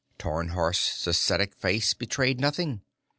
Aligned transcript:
Tarnhorst's 0.17 1.05
ascetic 1.05 1.53
face 1.53 1.93
betrayed 1.93 2.39
nothing. 2.39 2.81